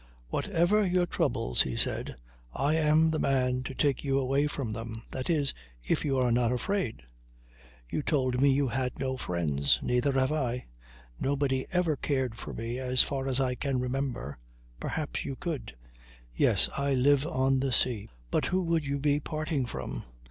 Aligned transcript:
"Whatever 0.29 0.83
your 0.83 1.05
troubles," 1.05 1.61
he 1.61 1.77
said, 1.77 2.15
"I 2.55 2.73
am 2.73 3.11
the 3.11 3.19
man 3.19 3.61
to 3.61 3.75
take 3.75 4.03
you 4.03 4.17
away 4.17 4.47
from 4.47 4.73
them; 4.73 5.03
that 5.11 5.29
is, 5.29 5.53
if 5.87 6.03
you 6.03 6.17
are 6.17 6.31
not 6.31 6.51
afraid. 6.51 7.03
You 7.87 8.01
told 8.01 8.41
me 8.41 8.49
you 8.49 8.69
had 8.69 8.97
no 8.97 9.15
friends. 9.15 9.77
Neither 9.83 10.13
have 10.13 10.31
I. 10.31 10.65
Nobody 11.19 11.67
ever 11.71 11.95
cared 11.95 12.33
for 12.35 12.51
me 12.51 12.79
as 12.79 13.03
far 13.03 13.27
as 13.27 13.39
I 13.39 13.53
can 13.53 13.79
remember. 13.79 14.39
Perhaps 14.79 15.23
you 15.23 15.35
could. 15.35 15.75
Yes, 16.35 16.67
I 16.75 16.95
live 16.95 17.27
on 17.27 17.59
the 17.59 17.71
sea. 17.71 18.09
But 18.31 18.45
who 18.45 18.63
would 18.63 18.83
you 18.83 18.97
be 18.97 19.19
parting 19.19 19.67
from? 19.67 20.01